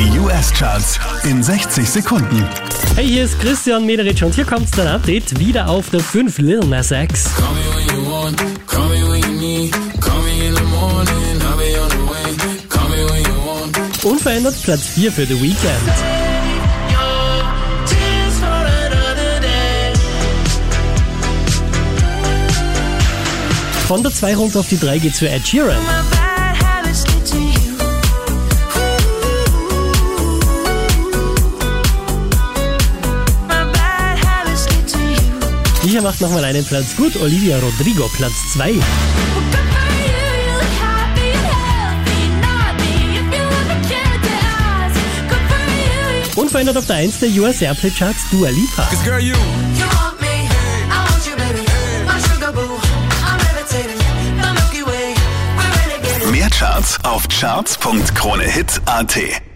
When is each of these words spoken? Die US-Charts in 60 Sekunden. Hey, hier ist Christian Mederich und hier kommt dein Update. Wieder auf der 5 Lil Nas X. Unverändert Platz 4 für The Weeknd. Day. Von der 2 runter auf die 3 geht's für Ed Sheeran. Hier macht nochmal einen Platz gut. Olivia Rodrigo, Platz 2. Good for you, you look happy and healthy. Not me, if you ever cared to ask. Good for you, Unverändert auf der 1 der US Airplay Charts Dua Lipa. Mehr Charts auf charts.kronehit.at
Die 0.00 0.18
US-Charts 0.18 0.98
in 1.24 1.42
60 1.42 1.86
Sekunden. 1.86 2.48
Hey, 2.96 3.06
hier 3.06 3.24
ist 3.24 3.38
Christian 3.38 3.84
Mederich 3.84 4.24
und 4.24 4.34
hier 4.34 4.46
kommt 4.46 4.66
dein 4.78 4.86
Update. 4.86 5.38
Wieder 5.38 5.68
auf 5.68 5.90
der 5.90 6.00
5 6.00 6.38
Lil 6.38 6.60
Nas 6.60 6.90
X. 6.90 7.26
Unverändert 14.02 14.62
Platz 14.62 14.86
4 14.86 15.12
für 15.12 15.26
The 15.26 15.38
Weeknd. 15.38 15.60
Day. 15.60 15.70
Von 23.86 24.02
der 24.02 24.14
2 24.14 24.36
runter 24.36 24.60
auf 24.60 24.68
die 24.68 24.78
3 24.78 24.98
geht's 24.98 25.18
für 25.18 25.28
Ed 25.28 25.46
Sheeran. 25.46 25.76
Hier 35.82 36.02
macht 36.02 36.20
nochmal 36.20 36.44
einen 36.44 36.64
Platz 36.64 36.94
gut. 36.96 37.16
Olivia 37.16 37.58
Rodrigo, 37.58 38.08
Platz 38.08 38.52
2. 38.52 38.72
Good 38.72 38.74
for 38.74 38.80
you, 38.80 38.84
you 40.46 40.52
look 40.54 40.72
happy 40.80 41.32
and 41.32 41.46
healthy. 41.66 42.28
Not 42.40 42.76
me, 42.80 43.18
if 43.18 43.26
you 43.32 43.42
ever 43.42 43.80
cared 43.88 44.22
to 44.22 44.30
ask. 44.56 45.00
Good 45.28 45.44
for 45.48 45.58
you, 46.36 46.42
Unverändert 46.42 46.76
auf 46.76 46.86
der 46.86 46.96
1 46.96 47.18
der 47.20 47.30
US 47.40 47.62
Airplay 47.62 47.90
Charts 47.90 48.28
Dua 48.30 48.50
Lipa. 48.50 48.88
Mehr 56.30 56.50
Charts 56.50 56.98
auf 57.02 57.26
charts.kronehit.at 57.28 59.49